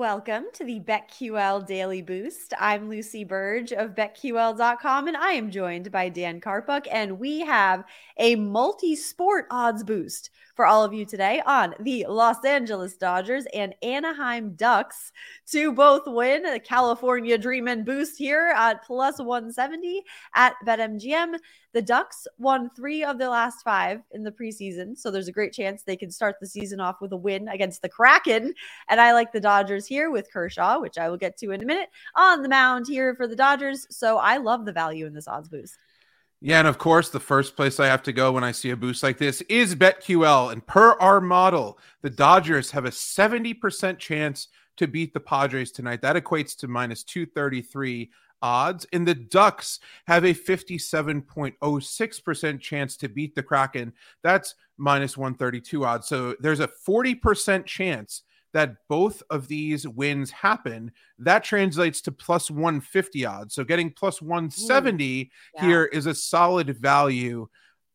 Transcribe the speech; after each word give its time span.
Welcome 0.00 0.46
to 0.54 0.64
the 0.64 0.80
BetQL 0.80 1.66
Daily 1.66 2.00
Boost. 2.00 2.54
I'm 2.58 2.88
Lucy 2.88 3.22
Burdge 3.22 3.72
of 3.72 3.94
BetQL.com, 3.94 5.08
and 5.08 5.16
I 5.18 5.32
am 5.32 5.50
joined 5.50 5.92
by 5.92 6.08
Dan 6.08 6.40
Karpuc, 6.40 6.86
and 6.90 7.18
we 7.18 7.40
have 7.40 7.84
a 8.16 8.34
multi 8.34 8.96
sport 8.96 9.44
odds 9.50 9.84
boost 9.84 10.30
for 10.54 10.66
all 10.66 10.84
of 10.84 10.94
you 10.94 11.04
today 11.04 11.42
on 11.44 11.74
the 11.80 12.06
Los 12.08 12.44
Angeles 12.44 12.96
Dodgers 12.96 13.44
and 13.54 13.74
Anaheim 13.82 14.54
Ducks 14.56 15.12
to 15.52 15.72
both 15.72 16.02
win 16.06 16.42
the 16.44 16.60
California 16.60 17.36
Dream 17.38 17.68
and 17.68 17.84
Boost 17.84 18.18
here 18.18 18.52
at 18.56 18.84
plus 18.84 19.18
170 19.18 20.02
at 20.34 20.54
BetMGM. 20.66 21.36
The 21.72 21.82
Ducks 21.82 22.26
won 22.36 22.68
three 22.76 23.04
of 23.04 23.16
their 23.16 23.28
last 23.28 23.62
five 23.62 24.00
in 24.10 24.24
the 24.24 24.32
preseason, 24.32 24.98
so 24.98 25.10
there's 25.10 25.28
a 25.28 25.32
great 25.32 25.52
chance 25.52 25.82
they 25.82 25.96
can 25.96 26.10
start 26.10 26.36
the 26.40 26.46
season 26.46 26.80
off 26.80 27.00
with 27.00 27.12
a 27.12 27.16
win 27.16 27.48
against 27.48 27.80
the 27.80 27.88
Kraken. 27.88 28.52
And 28.88 29.00
I 29.00 29.12
like 29.12 29.32
the 29.32 29.40
Dodgers 29.40 29.86
here 29.90 30.10
with 30.10 30.32
Kershaw, 30.32 30.80
which 30.80 30.96
I 30.96 31.10
will 31.10 31.18
get 31.18 31.36
to 31.38 31.50
in 31.50 31.60
a 31.60 31.66
minute, 31.66 31.88
on 32.14 32.42
the 32.42 32.48
mound 32.48 32.86
here 32.88 33.14
for 33.16 33.26
the 33.26 33.34
Dodgers. 33.36 33.86
So 33.90 34.18
I 34.18 34.36
love 34.36 34.64
the 34.64 34.72
value 34.72 35.04
in 35.04 35.12
this 35.12 35.26
odds 35.28 35.48
boost. 35.48 35.74
Yeah, 36.40 36.60
and 36.60 36.68
of 36.68 36.78
course, 36.78 37.10
the 37.10 37.20
first 37.20 37.56
place 37.56 37.78
I 37.78 37.88
have 37.88 38.02
to 38.04 38.12
go 38.12 38.32
when 38.32 38.44
I 38.44 38.52
see 38.52 38.70
a 38.70 38.76
boost 38.76 39.02
like 39.02 39.18
this 39.18 39.42
is 39.42 39.74
BetQL. 39.74 40.52
And 40.52 40.66
per 40.66 40.92
our 40.92 41.20
model, 41.20 41.78
the 42.00 42.08
Dodgers 42.08 42.70
have 42.70 42.86
a 42.86 42.90
70% 42.90 43.98
chance 43.98 44.48
to 44.78 44.86
beat 44.86 45.12
the 45.12 45.20
Padres 45.20 45.72
tonight. 45.72 46.00
That 46.02 46.16
equates 46.16 46.56
to 46.58 46.68
minus 46.68 47.02
233 47.04 48.10
odds. 48.40 48.86
And 48.92 49.06
the 49.06 49.14
Ducks 49.14 49.80
have 50.06 50.24
a 50.24 50.32
57.06% 50.32 52.60
chance 52.60 52.96
to 52.96 53.08
beat 53.08 53.34
the 53.34 53.42
Kraken. 53.42 53.92
That's 54.22 54.54
minus 54.78 55.18
132 55.18 55.84
odds. 55.84 56.08
So 56.08 56.34
there's 56.40 56.60
a 56.60 56.68
40% 56.68 57.66
chance 57.66 58.22
that 58.52 58.76
both 58.88 59.22
of 59.30 59.48
these 59.48 59.86
wins 59.86 60.30
happen, 60.30 60.92
that 61.18 61.44
translates 61.44 62.00
to 62.02 62.12
plus 62.12 62.50
150 62.50 63.24
odds. 63.26 63.54
So 63.54 63.64
getting 63.64 63.90
plus 63.90 64.20
170 64.20 65.30
yeah. 65.54 65.64
here 65.64 65.84
is 65.84 66.06
a 66.06 66.14
solid 66.14 66.76
value 66.76 67.48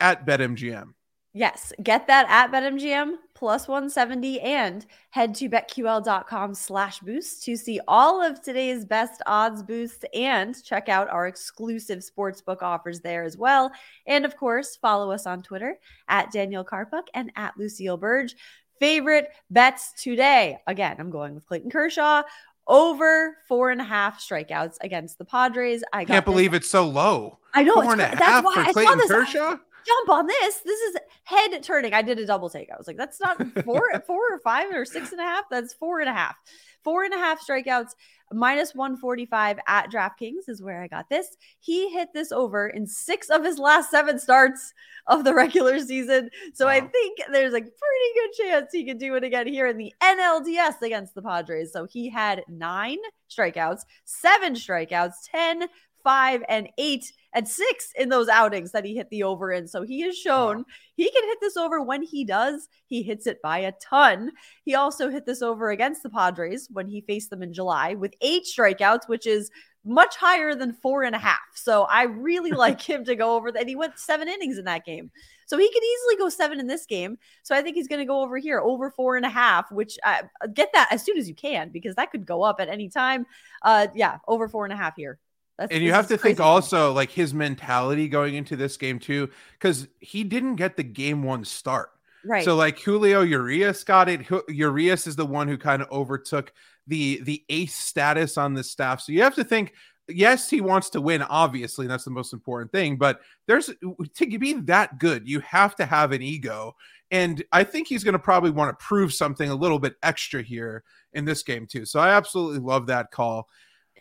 at 0.00 0.26
BetMGM. 0.26 0.92
Yes, 1.32 1.70
get 1.82 2.06
that 2.06 2.26
at 2.30 2.50
BetMGM 2.50 3.16
plus 3.34 3.68
170 3.68 4.40
and 4.40 4.86
head 5.10 5.34
to 5.34 5.50
betql.com 5.50 6.54
slash 6.54 7.00
boost 7.00 7.44
to 7.44 7.54
see 7.54 7.78
all 7.86 8.22
of 8.22 8.40
today's 8.40 8.86
best 8.86 9.20
odds 9.26 9.62
boosts 9.62 10.06
and 10.14 10.56
check 10.64 10.88
out 10.88 11.10
our 11.10 11.26
exclusive 11.26 11.98
sportsbook 11.98 12.62
offers 12.62 13.00
there 13.00 13.22
as 13.22 13.36
well. 13.36 13.70
And 14.06 14.24
of 14.24 14.38
course, 14.38 14.76
follow 14.76 15.10
us 15.10 15.26
on 15.26 15.42
Twitter 15.42 15.78
at 16.08 16.32
Daniel 16.32 16.64
Karpuc 16.64 17.08
and 17.12 17.30
at 17.36 17.52
Lucille 17.58 17.98
Burdge 17.98 18.34
favorite 18.78 19.28
bets 19.50 19.92
today. 20.02 20.58
Again, 20.66 20.96
I'm 20.98 21.10
going 21.10 21.34
with 21.34 21.46
Clayton 21.46 21.70
Kershaw 21.70 22.22
over 22.68 23.36
four 23.48 23.70
and 23.70 23.80
a 23.80 23.84
half 23.84 24.20
strikeouts 24.20 24.76
against 24.80 25.18
the 25.18 25.24
Padres. 25.24 25.84
I 25.92 26.04
can't 26.04 26.24
believe 26.24 26.54
it's 26.54 26.68
so 26.68 26.86
low. 26.86 27.38
I 27.54 27.62
know 27.62 27.74
four 27.74 27.92
and 27.92 28.00
a 28.00 28.06
half 28.06 28.42
for 28.42 28.58
I 28.58 28.72
Clayton 28.72 29.00
Kershaw. 29.08 29.56
Jump 29.86 30.08
on 30.08 30.26
this. 30.26 30.58
This 30.64 30.80
is 30.80 30.96
head 31.26 31.60
turning. 31.62 31.92
I 31.92 32.02
did 32.02 32.20
a 32.20 32.26
double 32.26 32.48
take. 32.48 32.70
I 32.70 32.76
was 32.78 32.86
like, 32.86 32.96
that's 32.96 33.20
not 33.20 33.36
four, 33.64 33.82
four 34.06 34.34
or 34.34 34.38
five 34.44 34.72
or 34.72 34.84
six 34.84 35.10
and 35.10 35.20
a 35.20 35.24
half. 35.24 35.44
That's 35.50 35.74
four 35.74 36.00
and 36.00 36.08
a 36.08 36.12
half. 36.12 36.36
Four 36.84 37.02
and 37.02 37.12
a 37.12 37.18
half 37.18 37.44
strikeouts 37.44 37.90
minus 38.32 38.76
145 38.76 39.58
at 39.66 39.90
DraftKings 39.90 40.48
is 40.48 40.62
where 40.62 40.80
I 40.80 40.86
got 40.86 41.08
this. 41.10 41.36
He 41.58 41.90
hit 41.92 42.10
this 42.14 42.30
over 42.30 42.68
in 42.68 42.86
six 42.86 43.28
of 43.28 43.44
his 43.44 43.58
last 43.58 43.90
seven 43.90 44.20
starts 44.20 44.72
of 45.08 45.24
the 45.24 45.34
regular 45.34 45.80
season. 45.80 46.30
So 46.54 46.66
wow. 46.66 46.72
I 46.72 46.80
think 46.80 47.18
there's 47.32 47.54
a 47.54 47.60
pretty 47.60 47.72
good 48.14 48.44
chance 48.44 48.72
he 48.72 48.84
could 48.84 48.98
do 48.98 49.16
it 49.16 49.24
again 49.24 49.48
here 49.48 49.66
in 49.66 49.78
the 49.78 49.92
NLDS 50.00 50.80
against 50.80 51.16
the 51.16 51.22
Padres. 51.22 51.72
So 51.72 51.86
he 51.86 52.08
had 52.08 52.44
nine 52.48 52.98
strikeouts, 53.28 53.80
seven 54.04 54.54
strikeouts, 54.54 55.14
10 55.28 55.66
five 56.06 56.44
and 56.48 56.68
eight 56.78 57.12
and 57.36 57.46
six 57.46 57.92
in 57.96 58.08
those 58.08 58.28
outings 58.28 58.72
that 58.72 58.84
he 58.84 58.96
hit 58.96 59.10
the 59.10 59.22
over 59.22 59.52
in. 59.52 59.68
So 59.68 59.82
he 59.82 60.00
has 60.00 60.16
shown 60.16 60.56
wow. 60.56 60.64
he 60.96 61.10
can 61.10 61.22
hit 61.24 61.38
this 61.42 61.56
over 61.56 61.82
when 61.82 62.02
he 62.02 62.24
does. 62.24 62.68
He 62.86 63.02
hits 63.02 63.26
it 63.26 63.42
by 63.42 63.58
a 63.58 63.72
ton. 63.72 64.32
He 64.64 64.74
also 64.74 65.10
hit 65.10 65.26
this 65.26 65.42
over 65.42 65.68
against 65.68 66.02
the 66.02 66.08
Padres 66.08 66.68
when 66.72 66.88
he 66.88 67.02
faced 67.02 67.28
them 67.28 67.42
in 67.42 67.52
July 67.52 67.92
with 67.92 68.14
eight 68.22 68.44
strikeouts, 68.44 69.06
which 69.06 69.26
is 69.26 69.50
much 69.84 70.16
higher 70.16 70.54
than 70.54 70.72
four 70.72 71.04
and 71.04 71.14
a 71.14 71.18
half. 71.18 71.38
So 71.54 71.82
I 71.84 72.04
really 72.04 72.50
like 72.52 72.80
him 72.80 73.04
to 73.04 73.14
go 73.14 73.36
over 73.36 73.52
that. 73.52 73.68
He 73.68 73.76
went 73.76 73.98
seven 73.98 74.28
innings 74.28 74.56
in 74.56 74.64
that 74.64 74.86
game. 74.86 75.10
So 75.44 75.58
he 75.58 75.70
could 75.70 75.84
easily 75.84 76.16
go 76.16 76.30
seven 76.30 76.58
in 76.58 76.66
this 76.66 76.86
game. 76.86 77.18
So 77.42 77.54
I 77.54 77.60
think 77.60 77.76
he's 77.76 77.86
going 77.86 78.00
to 78.00 78.06
go 78.06 78.22
over 78.22 78.38
here, 78.38 78.60
over 78.60 78.90
four 78.90 79.16
and 79.16 79.26
a 79.26 79.28
half, 79.28 79.70
which 79.70 79.98
uh, 80.04 80.22
get 80.54 80.72
that 80.72 80.88
as 80.90 81.04
soon 81.04 81.18
as 81.18 81.28
you 81.28 81.34
can 81.34 81.68
because 81.68 81.94
that 81.96 82.10
could 82.10 82.24
go 82.24 82.42
up 82.42 82.60
at 82.60 82.70
any 82.70 82.88
time. 82.88 83.26
Uh, 83.60 83.88
yeah, 83.94 84.18
over 84.26 84.48
four 84.48 84.64
and 84.64 84.72
a 84.72 84.76
half 84.76 84.96
here. 84.96 85.18
That's, 85.58 85.72
and 85.72 85.82
you 85.82 85.92
have 85.92 86.08
to 86.08 86.18
think 86.18 86.38
also 86.40 86.92
like 86.92 87.10
his 87.10 87.32
mentality 87.32 88.08
going 88.08 88.34
into 88.34 88.56
this 88.56 88.76
game 88.76 88.98
too, 88.98 89.30
because 89.52 89.88
he 90.00 90.22
didn't 90.24 90.56
get 90.56 90.76
the 90.76 90.84
game 90.84 91.22
one 91.22 91.44
start. 91.44 91.90
Right. 92.24 92.44
So 92.44 92.56
like 92.56 92.78
Julio 92.78 93.22
Urias 93.22 93.84
got 93.84 94.08
it. 94.08 94.26
Urias 94.48 95.06
is 95.06 95.16
the 95.16 95.26
one 95.26 95.48
who 95.48 95.56
kind 95.56 95.80
of 95.80 95.90
overtook 95.90 96.52
the 96.86 97.20
the 97.22 97.44
ace 97.48 97.74
status 97.74 98.36
on 98.36 98.54
the 98.54 98.62
staff. 98.62 99.00
So 99.00 99.12
you 99.12 99.22
have 99.22 99.34
to 99.36 99.44
think. 99.44 99.72
Yes, 100.08 100.48
he 100.48 100.60
wants 100.60 100.88
to 100.90 101.00
win. 101.00 101.20
Obviously, 101.22 101.88
that's 101.88 102.04
the 102.04 102.12
most 102.12 102.32
important 102.32 102.70
thing. 102.70 102.96
But 102.96 103.22
there's 103.48 103.70
to 104.14 104.38
be 104.38 104.52
that 104.52 105.00
good, 105.00 105.28
you 105.28 105.40
have 105.40 105.74
to 105.76 105.84
have 105.84 106.12
an 106.12 106.22
ego. 106.22 106.76
And 107.10 107.42
I 107.50 107.64
think 107.64 107.88
he's 107.88 108.04
going 108.04 108.12
to 108.12 108.18
probably 108.20 108.50
want 108.52 108.70
to 108.70 108.84
prove 108.84 109.12
something 109.12 109.50
a 109.50 109.54
little 109.56 109.80
bit 109.80 109.96
extra 110.04 110.42
here 110.42 110.84
in 111.12 111.24
this 111.24 111.42
game 111.42 111.66
too. 111.66 111.84
So 111.84 111.98
I 111.98 112.10
absolutely 112.10 112.60
love 112.60 112.86
that 112.86 113.10
call. 113.10 113.48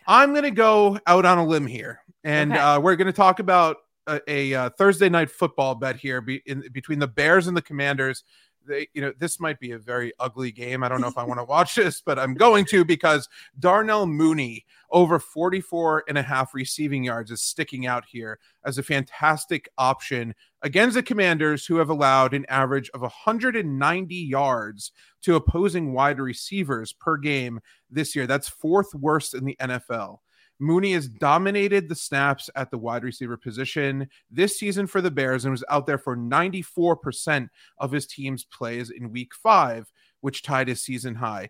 I'm 0.08 0.32
going 0.32 0.44
to 0.44 0.52
go 0.52 1.00
out 1.08 1.26
on 1.26 1.38
a 1.38 1.46
limb 1.46 1.68
here, 1.68 2.02
and 2.24 2.52
okay. 2.52 2.62
uh, 2.62 2.80
we're 2.80 2.96
going 2.96 3.08
to 3.08 3.14
talk 3.14 3.40
about 3.40 3.78
a, 4.08 4.22
a, 4.28 4.54
uh, 4.54 4.70
Thursday 4.78 5.10
night 5.10 5.32
football 5.32 5.76
bet 5.76 5.96
here 5.96 6.22
be, 6.22 6.42
in, 6.46 6.64
between 6.72 7.00
the 7.00 7.08
Bears 7.08 7.48
and 7.48 7.58
the 7.58 7.62
Commanders. 7.62 8.24
They, 8.68 8.88
you 8.94 9.02
know, 9.02 9.14
this 9.18 9.40
might 9.40 9.60
be 9.60 9.72
a 9.72 9.80
very 9.80 10.14
ugly 10.20 10.52
game. 10.52 10.84
I 10.84 10.90
don't 10.90 11.02
know 11.02 11.08
if 11.08 11.18
I 11.18 11.24
want 11.28 11.40
to 11.40 11.46
watch 11.46 11.76
this, 11.76 12.02
but 12.02 12.20
I'm 12.20 12.34
going 12.34 12.66
to 12.66 12.86
because 12.86 13.28
Darnell 13.60 14.06
Mooney 14.06 14.66
over 14.92 15.20
44 15.20 16.06
and 16.08 16.18
a 16.18 16.22
half 16.22 16.54
receiving 16.54 17.04
yards 17.04 17.32
is 17.32 17.42
sticking 17.42 17.86
out 17.86 18.06
here 18.06 18.40
as 18.66 18.78
a 18.78 18.84
fantastic 18.84 19.70
option 19.78 20.34
against 20.62 20.96
the 20.96 21.04
Commanders, 21.04 21.66
who 21.66 21.78
have 21.78 21.90
allowed 21.90 22.34
an 22.34 22.46
average 22.50 22.90
of 22.94 23.02
190 23.02 24.16
yards 24.16 24.92
to 25.22 25.36
opposing 25.36 25.94
wide 25.94 26.20
receivers 26.20 26.94
per 26.94 27.18
game 27.18 27.60
this 27.90 28.16
year. 28.16 28.26
That's 28.28 28.50
fourth 28.50 28.94
worst 28.96 29.34
in 29.34 29.46
the 29.46 29.58
NFL. 29.60 30.20
Mooney 30.60 30.94
has 30.94 31.08
dominated 31.08 31.90
the 31.90 31.96
snaps 31.96 32.50
at 32.56 32.72
the 32.72 32.78
wide 32.78 33.04
receiver 33.04 33.38
position 33.38 34.08
this 34.32 34.58
season 34.58 34.88
for 34.88 35.02
the 35.02 35.12
Bears 35.12 35.46
and 35.46 35.52
was 35.52 35.64
out 35.70 35.86
there 35.86 35.98
for 35.98 36.16
94% 36.16 37.50
of 37.78 37.92
his 37.92 38.06
team's 38.08 38.46
plays 38.46 38.90
in 38.90 39.12
week 39.12 39.34
five, 39.36 39.92
which 40.22 40.44
tied 40.44 40.68
his 40.68 40.82
season 40.82 41.16
high. 41.16 41.50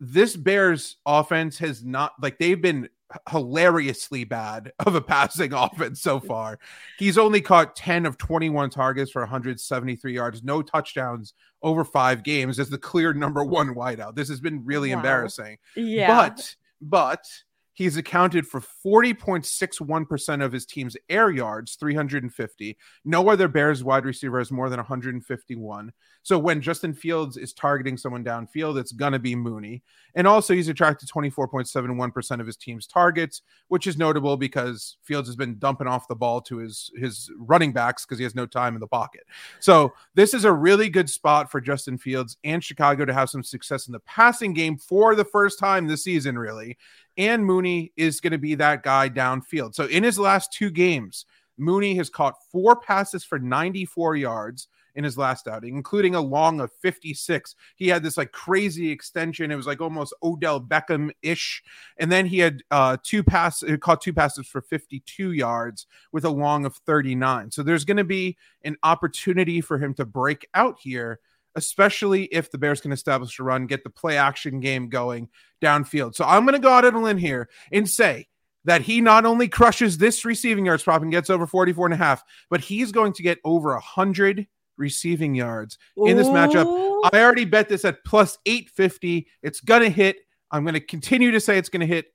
This 0.00 0.36
Bears 0.36 0.96
offense 1.06 1.58
has 1.58 1.84
not, 1.84 2.12
like, 2.20 2.38
they've 2.38 2.60
been 2.60 2.88
hilariously 3.30 4.24
bad 4.24 4.72
of 4.80 4.94
a 4.94 5.00
passing 5.00 5.52
offense 5.52 6.00
so 6.00 6.20
far. 6.20 6.58
He's 6.98 7.18
only 7.18 7.40
caught 7.40 7.76
10 7.76 8.06
of 8.06 8.18
21 8.18 8.70
targets 8.70 9.10
for 9.10 9.22
173 9.22 10.14
yards, 10.14 10.42
no 10.42 10.62
touchdowns 10.62 11.34
over 11.62 11.84
five 11.84 12.22
games 12.22 12.58
as 12.58 12.70
the 12.70 12.78
clear 12.78 13.12
number 13.12 13.44
one 13.44 13.74
wideout. 13.74 14.14
This 14.14 14.28
has 14.28 14.40
been 14.40 14.64
really 14.64 14.90
wow. 14.90 14.96
embarrassing. 14.96 15.58
Yeah. 15.76 16.06
But, 16.06 16.56
but 16.80 17.26
He's 17.74 17.96
accounted 17.96 18.46
for 18.46 18.60
40.61% 18.60 20.44
of 20.44 20.52
his 20.52 20.64
team's 20.64 20.96
air 21.08 21.30
yards, 21.30 21.74
350. 21.74 22.78
No 23.04 23.28
other 23.28 23.48
Bears 23.48 23.82
wide 23.82 24.04
receiver 24.04 24.38
has 24.38 24.52
more 24.52 24.70
than 24.70 24.78
151. 24.78 25.92
So 26.22 26.38
when 26.38 26.62
Justin 26.62 26.94
Fields 26.94 27.36
is 27.36 27.52
targeting 27.52 27.96
someone 27.96 28.24
downfield, 28.24 28.78
it's 28.78 28.92
going 28.92 29.12
to 29.12 29.18
be 29.18 29.34
Mooney. 29.34 29.82
And 30.14 30.26
also, 30.26 30.54
he's 30.54 30.68
attracted 30.68 31.08
24.71% 31.08 32.40
of 32.40 32.46
his 32.46 32.56
team's 32.56 32.86
targets, 32.86 33.42
which 33.68 33.88
is 33.88 33.98
notable 33.98 34.36
because 34.36 34.96
Fields 35.02 35.28
has 35.28 35.36
been 35.36 35.58
dumping 35.58 35.88
off 35.88 36.08
the 36.08 36.14
ball 36.14 36.40
to 36.42 36.58
his, 36.58 36.92
his 36.96 37.30
running 37.38 37.72
backs 37.72 38.06
because 38.06 38.18
he 38.18 38.24
has 38.24 38.36
no 38.36 38.46
time 38.46 38.74
in 38.74 38.80
the 38.80 38.86
pocket. 38.86 39.24
So 39.58 39.92
this 40.14 40.32
is 40.32 40.44
a 40.44 40.52
really 40.52 40.88
good 40.88 41.10
spot 41.10 41.50
for 41.50 41.60
Justin 41.60 41.98
Fields 41.98 42.36
and 42.44 42.62
Chicago 42.62 43.04
to 43.04 43.12
have 43.12 43.28
some 43.28 43.42
success 43.42 43.88
in 43.88 43.92
the 43.92 44.00
passing 44.00 44.54
game 44.54 44.78
for 44.78 45.14
the 45.16 45.24
first 45.24 45.58
time 45.58 45.88
this 45.88 46.04
season, 46.04 46.38
really. 46.38 46.78
And 47.16 47.44
Mooney 47.44 47.92
is 47.96 48.20
going 48.20 48.32
to 48.32 48.38
be 48.38 48.54
that 48.56 48.82
guy 48.82 49.08
downfield. 49.08 49.74
So 49.74 49.86
in 49.86 50.02
his 50.02 50.18
last 50.18 50.52
two 50.52 50.70
games, 50.70 51.26
Mooney 51.56 51.94
has 51.96 52.10
caught 52.10 52.42
four 52.50 52.76
passes 52.76 53.24
for 53.24 53.38
94 53.38 54.16
yards 54.16 54.68
in 54.96 55.04
his 55.04 55.18
last 55.18 55.48
outing, 55.48 55.76
including 55.76 56.14
a 56.14 56.20
long 56.20 56.60
of 56.60 56.70
56. 56.80 57.54
He 57.76 57.88
had 57.88 58.02
this 58.02 58.16
like 58.16 58.32
crazy 58.32 58.90
extension. 58.90 59.50
It 59.50 59.56
was 59.56 59.66
like 59.66 59.80
almost 59.80 60.14
Odell 60.22 60.60
Beckham 60.60 61.10
ish. 61.22 61.62
And 61.98 62.10
then 62.10 62.26
he 62.26 62.38
had 62.38 62.62
uh, 62.70 62.96
two 63.02 63.22
passes, 63.22 63.76
caught 63.80 64.00
two 64.00 64.12
passes 64.12 64.46
for 64.46 64.60
52 64.60 65.32
yards 65.32 65.86
with 66.12 66.24
a 66.24 66.30
long 66.30 66.64
of 66.64 66.76
39. 66.76 67.50
So 67.50 67.62
there's 67.62 67.84
going 67.84 67.96
to 67.96 68.04
be 68.04 68.36
an 68.62 68.76
opportunity 68.82 69.60
for 69.60 69.78
him 69.78 69.94
to 69.94 70.04
break 70.04 70.46
out 70.54 70.78
here 70.80 71.20
especially 71.56 72.24
if 72.24 72.50
the 72.50 72.58
Bears 72.58 72.80
can 72.80 72.92
establish 72.92 73.38
a 73.38 73.42
run, 73.42 73.66
get 73.66 73.84
the 73.84 73.90
play 73.90 74.16
action 74.16 74.60
game 74.60 74.88
going 74.88 75.28
downfield. 75.62 76.14
So 76.14 76.24
I'm 76.24 76.44
going 76.44 76.54
to 76.54 76.58
go 76.58 76.70
out 76.70 76.84
on 76.84 76.94
a 76.94 77.02
limb 77.02 77.18
here 77.18 77.48
and 77.72 77.88
say 77.88 78.26
that 78.64 78.82
he 78.82 79.00
not 79.00 79.26
only 79.26 79.48
crushes 79.48 79.98
this 79.98 80.24
receiving 80.24 80.66
yards 80.66 80.82
prop 80.82 81.02
and 81.02 81.10
gets 81.10 81.30
over 81.30 81.46
44 81.46 81.86
and 81.86 81.94
a 81.94 81.98
half, 81.98 82.22
but 82.50 82.60
he's 82.60 82.92
going 82.92 83.12
to 83.14 83.22
get 83.22 83.38
over 83.44 83.72
100 83.72 84.46
receiving 84.76 85.34
yards 85.34 85.78
in 85.96 86.16
this 86.16 86.28
matchup. 86.28 87.10
I 87.12 87.22
already 87.22 87.44
bet 87.44 87.68
this 87.68 87.84
at 87.84 88.04
plus 88.04 88.38
850. 88.46 89.28
It's 89.42 89.60
going 89.60 89.82
to 89.82 89.90
hit. 89.90 90.16
I'm 90.50 90.64
going 90.64 90.74
to 90.74 90.80
continue 90.80 91.30
to 91.32 91.40
say 91.40 91.58
it's 91.58 91.68
going 91.68 91.80
to 91.80 91.86
hit 91.86 92.06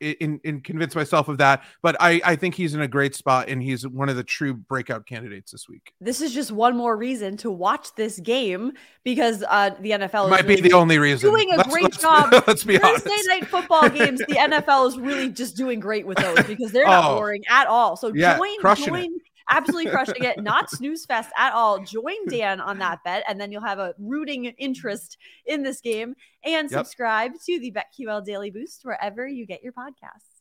in, 0.00 0.40
in 0.44 0.60
convince 0.60 0.94
myself 0.94 1.28
of 1.28 1.38
that. 1.38 1.64
But 1.82 1.96
I, 2.00 2.20
I 2.24 2.36
think 2.36 2.54
he's 2.54 2.74
in 2.74 2.80
a 2.80 2.88
great 2.88 3.14
spot 3.14 3.48
and 3.48 3.62
he's 3.62 3.86
one 3.86 4.08
of 4.08 4.16
the 4.16 4.24
true 4.24 4.54
breakout 4.54 5.06
candidates 5.06 5.52
this 5.52 5.68
week. 5.68 5.92
This 6.00 6.20
is 6.20 6.32
just 6.32 6.52
one 6.52 6.76
more 6.76 6.96
reason 6.96 7.36
to 7.38 7.50
watch 7.50 7.94
this 7.94 8.18
game 8.20 8.72
because 9.04 9.44
uh, 9.48 9.70
the 9.80 9.90
NFL 9.92 10.30
might 10.30 10.42
really 10.44 10.62
be 10.62 10.68
the 10.68 10.74
only 10.74 10.98
reason 10.98 11.30
doing 11.30 11.52
a 11.52 11.56
let's, 11.56 11.68
great 11.68 11.82
let's, 11.84 11.98
job. 11.98 12.32
Let's 12.46 12.64
be 12.64 12.78
Thursday 12.78 13.10
honest. 13.10 13.28
night 13.28 13.46
football 13.46 13.88
games, 13.88 14.20
the 14.20 14.26
NFL 14.34 14.88
is 14.88 14.98
really 14.98 15.30
just 15.30 15.56
doing 15.56 15.80
great 15.80 16.06
with 16.06 16.18
those 16.18 16.42
because 16.44 16.72
they're 16.72 16.84
not 16.84 17.04
Oh. 17.04 17.16
boring 17.16 17.42
at 17.48 17.66
all. 17.66 17.96
So 17.96 18.12
Yeah, 18.14 18.36
join, 18.36 18.76
join. 18.76 19.04
it. 19.14 19.22
Absolutely 19.48 19.90
crushing 19.90 20.24
it. 20.24 20.38
Not 20.42 20.70
snooze 20.70 21.06
fest 21.06 21.30
at 21.36 21.52
all. 21.52 21.78
Join 21.80 22.26
Dan 22.28 22.60
on 22.60 22.78
that 22.78 23.02
bet, 23.04 23.24
and 23.28 23.40
then 23.40 23.50
you'll 23.50 23.62
have 23.62 23.78
a 23.78 23.94
rooting 23.98 24.46
interest 24.46 25.18
in 25.46 25.62
this 25.62 25.80
game. 25.80 26.14
And 26.44 26.70
Yep. 26.70 26.86
subscribe 26.86 27.32
to 27.46 27.60
the 27.60 27.72
BetQL 27.72 28.24
Daily 28.24 28.50
Boost 28.50 28.80
wherever 28.84 29.26
you 29.26 29.46
get 29.46 29.62
your 29.62 29.72
podcasts. 29.72 30.37